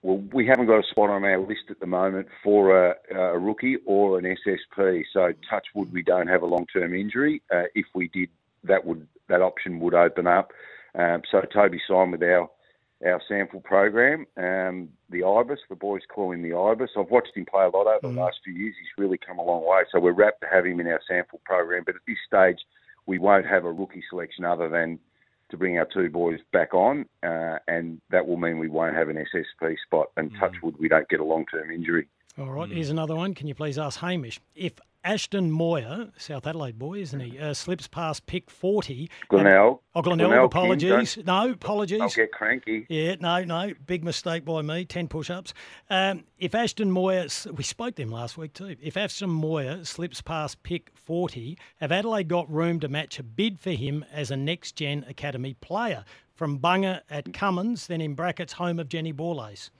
Well, 0.00 0.22
we 0.32 0.46
haven't 0.46 0.66
got 0.66 0.78
a 0.78 0.88
spot 0.90 1.10
on 1.10 1.24
our 1.24 1.38
list 1.38 1.64
at 1.70 1.80
the 1.80 1.86
moment 1.86 2.28
for 2.42 2.88
a, 2.88 2.94
a 3.14 3.38
rookie 3.38 3.76
or 3.84 4.18
an 4.18 4.24
SSP. 4.24 5.02
So, 5.12 5.32
touch 5.50 5.66
wood, 5.74 5.92
we 5.92 6.02
don't 6.02 6.28
have 6.28 6.42
a 6.42 6.46
long-term 6.46 6.94
injury. 6.94 7.42
Uh, 7.54 7.64
if 7.74 7.86
we 7.94 8.08
did, 8.08 8.30
that 8.64 8.84
would 8.84 9.06
that 9.28 9.42
option 9.42 9.80
would 9.80 9.94
open 9.94 10.26
up. 10.26 10.52
Um, 10.96 11.22
so 11.30 11.40
Toby 11.52 11.80
signed 11.88 12.12
with 12.12 12.22
our 12.22 12.48
our 13.04 13.20
SANFL 13.30 13.62
program, 13.64 14.26
um, 14.36 14.88
the 15.10 15.24
Ibis. 15.24 15.60
The 15.68 15.76
boys 15.76 16.02
call 16.08 16.32
him 16.32 16.42
the 16.42 16.56
Ibis. 16.56 16.90
I've 16.96 17.10
watched 17.10 17.36
him 17.36 17.44
play 17.44 17.64
a 17.64 17.68
lot 17.68 17.86
over 17.86 17.98
mm. 18.08 18.14
the 18.14 18.20
last 18.20 18.38
few 18.42 18.54
years. 18.54 18.74
He's 18.78 19.02
really 19.02 19.18
come 19.18 19.38
a 19.38 19.44
long 19.44 19.66
way. 19.66 19.82
So 19.92 20.00
we're 20.00 20.12
rapt 20.12 20.40
to 20.40 20.46
have 20.50 20.64
him 20.64 20.80
in 20.80 20.86
our 20.86 21.00
SANFL 21.10 21.42
program. 21.44 21.82
But 21.84 21.96
at 21.96 22.00
this 22.06 22.16
stage, 22.26 22.58
we 23.06 23.18
won't 23.18 23.46
have 23.46 23.64
a 23.64 23.72
rookie 23.72 24.02
selection 24.08 24.44
other 24.44 24.68
than 24.68 24.98
to 25.50 25.56
bring 25.56 25.78
our 25.78 25.86
two 25.92 26.08
boys 26.08 26.40
back 26.52 26.72
on, 26.72 27.04
uh, 27.22 27.58
and 27.68 28.00
that 28.10 28.26
will 28.26 28.38
mean 28.38 28.58
we 28.58 28.68
won't 28.68 28.96
have 28.96 29.08
an 29.08 29.16
SSP 29.16 29.76
spot. 29.84 30.10
And 30.16 30.32
mm. 30.32 30.40
touch 30.40 30.54
wood, 30.62 30.76
we 30.78 30.88
don't 30.88 31.08
get 31.08 31.20
a 31.20 31.24
long 31.24 31.44
term 31.46 31.70
injury. 31.70 32.08
All 32.38 32.50
right, 32.50 32.68
mm. 32.68 32.74
here's 32.74 32.90
another 32.90 33.14
one. 33.14 33.34
Can 33.34 33.46
you 33.46 33.54
please 33.54 33.78
ask 33.78 34.00
Hamish 34.00 34.40
if 34.54 34.80
Ashton 35.04 35.50
Moir, 35.50 36.08
South 36.16 36.46
Adelaide 36.46 36.78
boy, 36.78 37.00
isn't 37.00 37.20
he? 37.20 37.38
Uh, 37.38 37.52
slips 37.52 37.86
past 37.86 38.24
pick 38.24 38.50
40. 38.50 39.10
Glenelg. 39.28 39.80
Oh, 39.94 40.00
Glenelg, 40.00 40.30
Glenelg 40.30 40.46
apologies. 40.46 41.18
No, 41.26 41.50
apologies. 41.50 42.00
I'll 42.00 42.08
get 42.08 42.32
cranky. 42.32 42.86
Yeah, 42.88 43.16
no, 43.20 43.44
no. 43.44 43.74
Big 43.86 44.02
mistake 44.02 44.46
by 44.46 44.62
me. 44.62 44.86
10 44.86 45.08
push 45.08 45.28
ups. 45.28 45.52
Um, 45.90 46.24
if 46.38 46.54
Ashton 46.54 46.90
Moir, 46.90 47.26
we 47.52 47.62
spoke 47.62 47.96
to 47.96 48.02
him 48.02 48.10
last 48.10 48.38
week 48.38 48.54
too. 48.54 48.76
If 48.80 48.96
Ashton 48.96 49.28
Moir 49.28 49.84
slips 49.84 50.22
past 50.22 50.62
pick 50.62 50.90
40, 50.94 51.58
have 51.80 51.92
Adelaide 51.92 52.28
got 52.28 52.50
room 52.50 52.80
to 52.80 52.88
match 52.88 53.18
a 53.18 53.22
bid 53.22 53.60
for 53.60 53.72
him 53.72 54.06
as 54.10 54.30
a 54.30 54.36
next 54.36 54.76
gen 54.76 55.04
academy 55.06 55.52
player? 55.52 56.06
From 56.32 56.58
Bunga 56.58 57.02
at 57.10 57.32
Cummins, 57.32 57.86
then 57.86 58.00
in 58.00 58.14
brackets, 58.14 58.54
home 58.54 58.80
of 58.80 58.88
Jenny 58.88 59.12
Borlase. 59.12 59.70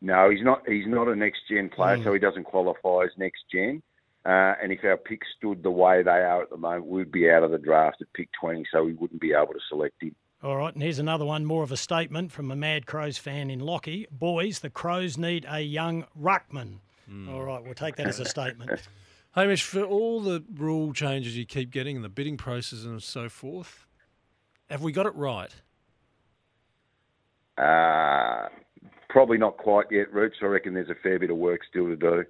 No, 0.00 0.30
he's 0.30 0.42
not. 0.42 0.66
He's 0.66 0.86
not 0.86 1.08
a 1.08 1.14
next 1.14 1.40
gen 1.50 1.68
player, 1.68 1.96
mm. 1.96 2.04
so 2.04 2.12
he 2.12 2.18
doesn't 2.18 2.44
qualify 2.44 3.04
as 3.04 3.10
next 3.16 3.42
gen. 3.52 3.82
Uh, 4.28 4.52
and 4.62 4.70
if 4.70 4.84
our 4.84 4.98
picks 4.98 5.26
stood 5.38 5.62
the 5.62 5.70
way 5.70 6.02
they 6.02 6.10
are 6.10 6.42
at 6.42 6.50
the 6.50 6.56
moment, 6.58 6.84
we'd 6.84 7.10
be 7.10 7.30
out 7.30 7.42
of 7.42 7.50
the 7.50 7.56
draft 7.56 7.96
at 8.02 8.12
pick 8.12 8.28
20, 8.38 8.62
so 8.70 8.84
we 8.84 8.92
wouldn't 8.92 9.22
be 9.22 9.32
able 9.32 9.54
to 9.54 9.60
select 9.70 10.02
him. 10.02 10.14
All 10.42 10.58
right, 10.58 10.74
and 10.74 10.82
here's 10.82 10.98
another 10.98 11.24
one, 11.24 11.46
more 11.46 11.62
of 11.62 11.72
a 11.72 11.78
statement 11.78 12.30
from 12.30 12.50
a 12.50 12.56
Mad 12.56 12.84
Crows 12.84 13.16
fan 13.16 13.48
in 13.48 13.58
Lockie. 13.58 14.06
Boys, 14.10 14.58
the 14.58 14.68
Crows 14.68 15.16
need 15.16 15.46
a 15.48 15.62
young 15.62 16.04
ruckman. 16.20 16.80
Mm. 17.10 17.32
All 17.32 17.42
right, 17.42 17.64
we'll 17.64 17.72
take 17.72 17.96
that 17.96 18.06
as 18.06 18.20
a 18.20 18.26
statement. 18.26 18.86
Hamish, 19.34 19.62
for 19.62 19.82
all 19.82 20.20
the 20.20 20.44
rule 20.56 20.92
changes 20.92 21.34
you 21.34 21.46
keep 21.46 21.70
getting 21.70 21.96
and 21.96 22.04
the 22.04 22.10
bidding 22.10 22.36
process 22.36 22.84
and 22.84 23.02
so 23.02 23.30
forth, 23.30 23.86
have 24.68 24.82
we 24.82 24.92
got 24.92 25.06
it 25.06 25.14
right? 25.14 25.54
Uh, 27.56 28.48
probably 29.08 29.38
not 29.38 29.56
quite 29.56 29.86
yet, 29.90 30.12
Roots. 30.12 30.36
I 30.42 30.46
reckon 30.46 30.74
there's 30.74 30.90
a 30.90 30.96
fair 31.02 31.18
bit 31.18 31.30
of 31.30 31.38
work 31.38 31.62
still 31.66 31.86
to 31.86 31.96
do. 31.96 32.24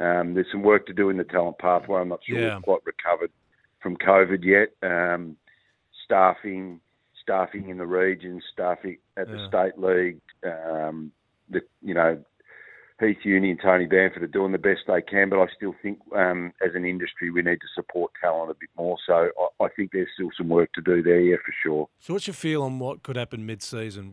Um, 0.00 0.34
there's 0.34 0.46
some 0.50 0.62
work 0.62 0.86
to 0.86 0.92
do 0.92 1.10
in 1.10 1.18
the 1.18 1.24
talent 1.24 1.58
pathway. 1.58 2.00
I'm 2.00 2.08
not 2.08 2.20
sure 2.26 2.38
yeah. 2.38 2.54
we've 2.54 2.64
quite 2.64 2.80
recovered 2.84 3.30
from 3.82 3.96
COVID 3.96 4.42
yet. 4.42 4.68
Um, 4.82 5.36
staffing, 6.04 6.80
staffing 7.22 7.68
in 7.68 7.78
the 7.78 7.86
region, 7.86 8.40
staffing 8.52 8.98
at 9.16 9.28
the 9.28 9.36
yeah. 9.36 9.48
state 9.48 9.78
league. 9.78 10.20
Um, 10.44 11.12
the 11.50 11.60
you 11.82 11.94
know 11.94 12.22
Heath 13.00 13.18
Uni 13.24 13.50
and 13.50 13.60
Tony 13.60 13.86
Bamford 13.86 14.22
are 14.22 14.26
doing 14.26 14.52
the 14.52 14.58
best 14.58 14.80
they 14.86 15.00
can, 15.02 15.30
but 15.30 15.40
I 15.40 15.46
still 15.56 15.74
think 15.82 15.98
um, 16.14 16.52
as 16.64 16.74
an 16.74 16.84
industry 16.84 17.30
we 17.30 17.42
need 17.42 17.60
to 17.60 17.68
support 17.74 18.12
talent 18.20 18.50
a 18.50 18.54
bit 18.54 18.68
more. 18.76 18.96
So 19.06 19.30
I, 19.60 19.64
I, 19.64 19.68
think 19.74 19.92
there's 19.92 20.08
still 20.14 20.30
some 20.36 20.48
work 20.48 20.70
to 20.74 20.82
do 20.82 21.02
there, 21.02 21.20
yeah, 21.20 21.36
for 21.36 21.54
sure. 21.62 21.88
So 21.98 22.12
what's 22.12 22.26
your 22.26 22.34
feel 22.34 22.62
on 22.62 22.78
what 22.78 23.02
could 23.02 23.16
happen 23.16 23.46
mid-season? 23.46 24.10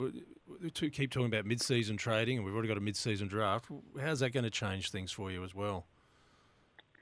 We 0.62 0.72
keep 0.72 1.12
talking 1.12 1.28
about 1.28 1.46
mid-season 1.46 1.98
trading, 1.98 2.38
and 2.38 2.46
we've 2.46 2.54
already 2.54 2.68
got 2.68 2.78
a 2.78 2.82
mid-season 2.82 3.28
draft. 3.28 3.66
How's 4.02 4.20
that 4.22 4.32
going 4.32 4.44
to 4.44 4.50
change 4.50 4.92
things 4.92 5.12
for 5.12 5.32
you 5.32 5.44
as 5.44 5.54
well? 5.54 5.86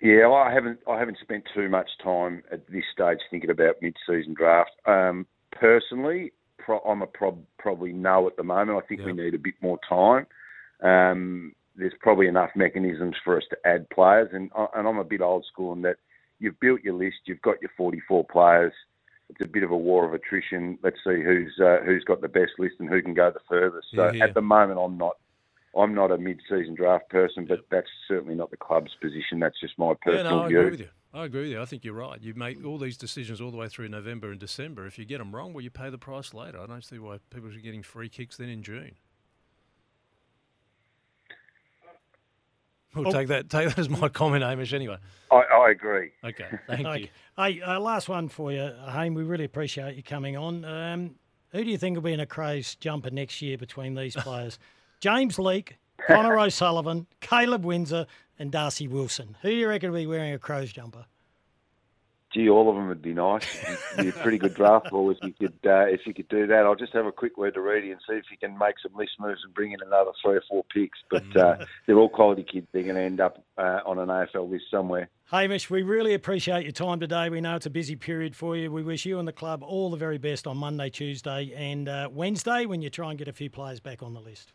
Yeah, 0.02 0.30
I 0.30 0.54
haven't 0.54 0.80
I 0.88 1.00
haven't 1.00 1.18
spent 1.22 1.46
too 1.54 1.70
much 1.70 1.90
time 2.04 2.44
at 2.52 2.68
this 2.68 2.84
stage 2.94 3.20
thinking 3.32 3.50
about 3.50 3.82
mid-season 3.82 4.34
draft. 4.34 4.72
Um, 4.86 5.26
personally, 5.52 6.34
pro- 6.58 6.80
I'm 6.80 7.02
a 7.02 7.08
prob- 7.08 7.46
probably 7.58 7.94
no 7.94 8.28
at 8.28 8.36
the 8.36 8.44
moment. 8.44 8.78
I 8.78 8.86
think 8.88 9.02
we 9.06 9.14
need 9.14 9.34
a 9.34 9.40
bit 9.40 9.56
more 9.62 9.80
time. 9.88 10.28
Um, 10.82 11.54
there's 11.76 11.94
probably 12.00 12.28
enough 12.28 12.52
mechanisms 12.56 13.16
for 13.24 13.38
us 13.38 13.44
to 13.50 13.58
add 13.66 13.90
players. 13.90 14.30
And, 14.32 14.52
uh, 14.56 14.68
and 14.76 14.88
I'm 14.88 14.98
a 14.98 15.04
bit 15.04 15.22
old 15.22 15.46
school 15.52 15.74
in 15.74 15.82
that 15.84 15.98
you've 16.40 16.60
built 16.60 16.82
your 16.84 16.96
list, 16.96 17.18
you've 17.26 17.42
got 17.42 17.62
your 17.62 17.72
44 17.78 18.26
players. 18.26 18.74
It's 19.30 19.42
a 19.42 19.48
bit 19.48 19.64
of 19.64 19.72
a 19.72 19.78
war 19.78 20.06
of 20.06 20.14
attrition. 20.14 20.78
Let's 20.84 20.98
see 21.04 21.22
who's 21.22 21.54
uh, 21.60 21.78
who's 21.86 22.04
got 22.04 22.22
the 22.22 22.28
best 22.28 22.54
list 22.60 22.76
and 22.80 22.88
who 22.88 23.02
can 23.02 23.14
go 23.14 23.32
the 23.32 23.40
furthest. 23.50 23.88
So 23.96 24.06
yeah, 24.06 24.12
yeah. 24.12 24.24
at 24.24 24.34
the 24.34 24.42
moment, 24.42 24.80
I'm 24.80 24.98
not 24.98 25.18
I'm 25.76 25.94
not 25.94 26.12
a 26.12 26.18
mid-season 26.18 26.76
draft 26.76 27.10
person, 27.10 27.46
but 27.46 27.60
that's 27.70 27.90
certainly 28.08 28.36
not 28.36 28.52
the 28.52 28.58
club's 28.58 28.92
position. 29.02 29.40
That's 29.40 29.60
just 29.60 29.78
my 29.78 29.94
personal 30.02 30.24
yeah, 30.24 30.30
no, 30.30 30.44
I 30.44 30.48
view. 30.48 30.60
Agree 30.60 30.72
with 30.72 30.80
you. 30.80 30.90
I 31.14 31.26
agree 31.26 31.42
with 31.44 31.52
you. 31.52 31.62
I 31.62 31.66
think 31.66 31.86
you're 31.86 31.94
right. 31.94 32.22
You 32.22 32.34
make 32.34 32.64
all 32.66 32.78
these 32.78 32.98
decisions 32.98 33.40
all 33.40 33.52
the 33.52 33.58
way 33.58 33.70
through 33.70 33.88
November 33.88 34.32
and 34.32 34.40
December. 34.40 34.86
If 34.86 35.00
you 35.00 35.06
get 35.06 35.20
them 35.20 35.34
wrong, 35.34 35.54
well, 35.54 35.64
you 35.64 35.70
pay 35.70 35.90
the 35.90 35.98
price 35.98 36.34
later. 36.34 36.60
I 36.60 36.66
don't 36.66 36.84
see 36.84 37.00
why 37.00 37.20
people 37.30 37.50
are 37.50 37.54
getting 37.54 37.84
free 37.84 38.10
kicks 38.10 38.38
then 38.38 38.50
in 38.50 38.64
June. 38.64 38.96
We'll 42.96 43.10
oh. 43.10 43.12
take 43.12 43.28
that. 43.28 43.50
Take 43.50 43.70
that 43.70 43.78
as 43.78 43.90
my 43.90 44.10
comment, 44.10 44.44
Hamish. 44.44 44.74
Anyway, 44.74 44.98
I, 45.32 45.36
I 45.36 45.70
agree. 45.72 46.12
Okay, 46.24 46.46
thank 46.68 46.88
okay. 46.88 47.02
you. 47.02 47.08
Hey, 47.38 47.62
uh, 47.62 47.80
last 47.80 48.08
one 48.08 48.30
for 48.30 48.52
you, 48.52 48.72
Haim. 48.88 49.14
We 49.14 49.24
really 49.24 49.44
appreciate 49.44 49.96
you 49.96 50.04
coming 50.04 50.38
on. 50.38 50.64
Um, 50.64 51.16
who 51.50 51.64
do 51.64 51.70
you 51.70 51.78
think 51.78 51.96
will 51.96 52.04
be 52.04 52.14
in 52.14 52.20
a 52.20 52.26
Crows 52.26 52.76
jumper 52.76 53.10
next 53.10 53.42
year 53.42 53.58
between 53.58 53.96
these 53.96 54.16
players? 54.18 54.58
James 55.00 55.38
Leake, 55.38 55.78
Connor 56.08 56.40
O'Sullivan, 56.40 57.08
Caleb 57.22 57.66
Windsor, 57.66 58.06
and 58.40 58.52
Darcy 58.52 58.88
Wilson. 58.88 59.38
Who 59.42 59.50
do 59.50 59.56
you 59.56 59.68
reckon 59.68 59.92
will 59.92 60.00
be 60.00 60.08
wearing 60.08 60.34
a 60.34 60.40
Crows 60.40 60.72
jumper? 60.72 61.06
Gee, 62.36 62.50
all 62.50 62.70
of 62.70 62.76
them 62.76 62.90
would 62.90 63.02
be 63.02 63.14
nice. 63.14 63.48
You'd 63.96 64.04
be 64.04 64.10
a 64.10 64.12
pretty 64.12 64.38
good 64.38 64.56
draft 64.56 64.92
ball 64.92 65.10
if 65.10 65.18
you 65.24 65.32
could 65.32 65.58
uh, 65.66 65.86
if 65.86 66.02
you 66.06 66.14
could 66.14 66.28
do 66.28 66.46
that. 66.48 66.66
I'll 66.66 66.76
just 66.76 66.92
have 66.92 67.06
a 67.06 67.12
quick 67.12 67.38
word 67.38 67.54
to 67.54 67.62
Reidy 67.62 67.92
and 67.92 68.02
see 68.06 68.16
if 68.16 68.26
he 68.30 68.36
can 68.36 68.58
make 68.58 68.76
some 68.84 68.94
list 68.94 69.12
moves 69.22 69.40
and 69.46 69.54
bring 69.54 69.72
in 69.72 69.80
another 69.82 70.12
three 70.22 70.36
or 70.36 70.44
four 70.50 70.66
picks. 70.66 71.00
But 71.10 71.24
uh, 71.38 71.56
mm. 71.56 71.68
they're 71.88 71.98
all 71.98 72.10
quality 72.10 72.44
kids. 72.44 72.68
They're 72.74 72.84
going 72.84 72.96
to 72.96 73.02
end 73.02 73.22
up 73.22 73.42
uh, 73.58 73.80
on 73.86 74.00
an 74.00 74.10
AFL 74.10 74.52
list 74.52 74.66
somewhere. 74.70 75.08
Hamish, 75.32 75.70
we 75.70 75.82
really 75.82 76.14
appreciate 76.14 76.64
your 76.64 76.74
time 76.74 77.00
today. 77.00 77.30
We 77.30 77.40
know 77.40 77.56
it's 77.56 77.68
a 77.68 77.70
busy 77.70 77.96
period 77.96 78.36
for 78.36 78.58
you. 78.58 78.70
We 78.70 78.84
wish 78.84 79.06
you 79.06 79.18
and 79.18 79.26
the 79.26 79.34
club 79.34 79.64
all 79.64 79.90
the 79.90 79.96
very 79.96 80.18
best 80.18 80.46
on 80.46 80.58
Monday, 80.58 80.90
Tuesday, 80.90 81.54
and 81.56 81.88
uh, 81.88 82.10
Wednesday 82.12 82.66
when 82.66 82.82
you 82.82 82.90
try 82.90 83.12
and 83.12 83.18
get 83.18 83.30
a 83.30 83.34
few 83.34 83.50
players 83.50 83.80
back 83.80 84.04
on 84.04 84.14
the 84.14 84.20
list. 84.20 84.52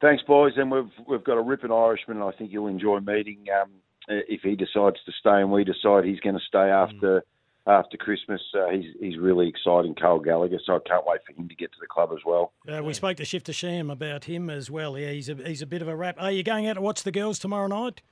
Thanks, 0.00 0.22
boys, 0.22 0.52
and 0.56 0.70
we've 0.70 0.90
we've 1.06 1.24
got 1.24 1.36
a 1.36 1.42
ripping 1.42 1.72
Irishman. 1.72 2.22
I 2.22 2.30
think 2.30 2.52
you'll 2.52 2.68
enjoy 2.68 3.00
meeting. 3.00 3.44
Um, 3.60 3.68
uh, 3.68 3.87
if 4.08 4.42
he 4.42 4.56
decides 4.56 4.96
to 5.04 5.12
stay 5.18 5.40
and 5.40 5.52
we 5.52 5.64
decide 5.64 6.04
he's 6.04 6.20
going 6.20 6.38
to 6.38 6.44
stay 6.46 6.70
after 6.70 7.20
mm. 7.20 7.72
after 7.72 7.96
Christmas, 7.96 8.40
uh, 8.54 8.68
he's 8.68 8.94
he's 9.00 9.18
really 9.18 9.48
exciting, 9.48 9.94
Carl 9.94 10.20
Gallagher. 10.20 10.58
So 10.64 10.76
I 10.76 10.88
can't 10.88 11.06
wait 11.06 11.20
for 11.26 11.32
him 11.32 11.48
to 11.48 11.54
get 11.54 11.72
to 11.72 11.78
the 11.80 11.86
club 11.86 12.10
as 12.12 12.24
well. 12.24 12.52
Uh, 12.68 12.82
we 12.82 12.94
spoke 12.94 13.16
to 13.18 13.24
Shifter 13.24 13.52
Sham 13.52 13.90
about 13.90 14.24
him 14.24 14.50
as 14.50 14.70
well. 14.70 14.98
Yeah, 14.98 15.10
he's 15.10 15.28
a 15.28 15.34
he's 15.34 15.62
a 15.62 15.66
bit 15.66 15.82
of 15.82 15.88
a 15.88 15.96
rap. 15.96 16.16
Are 16.18 16.32
you 16.32 16.42
going 16.42 16.66
out 16.66 16.74
to 16.74 16.80
watch 16.80 17.02
the 17.02 17.12
girls 17.12 17.38
tomorrow 17.38 17.66
night? 17.66 18.02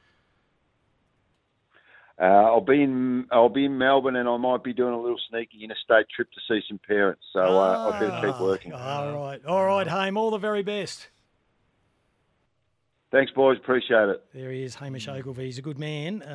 Uh, 2.18 2.24
I'll 2.24 2.62
be 2.62 2.82
in 2.82 3.26
I'll 3.30 3.50
be 3.50 3.66
in 3.66 3.76
Melbourne, 3.76 4.16
and 4.16 4.28
I 4.28 4.36
might 4.38 4.64
be 4.64 4.72
doing 4.72 4.94
a 4.94 5.00
little 5.00 5.20
sneaky 5.28 5.62
interstate 5.62 6.06
trip 6.14 6.28
to 6.32 6.40
see 6.48 6.62
some 6.66 6.80
parents. 6.86 7.22
So 7.32 7.40
uh, 7.40 7.92
I 7.92 8.00
better 8.00 8.26
keep 8.26 8.40
ah, 8.40 8.42
working. 8.42 8.72
All 8.72 9.12
right, 9.12 9.44
all 9.44 9.66
right, 9.66 9.86
Haim. 9.86 10.16
All 10.16 10.30
the 10.30 10.38
very 10.38 10.62
best. 10.62 11.08
Thanks, 13.16 13.32
boys. 13.32 13.56
Appreciate 13.56 14.10
it. 14.10 14.22
There 14.34 14.50
he 14.50 14.62
is, 14.62 14.74
Hamish 14.74 15.08
Ogilvie. 15.08 15.46
He's 15.46 15.56
a 15.56 15.62
good 15.62 15.78
man. 15.78 16.22
Uh, 16.22 16.34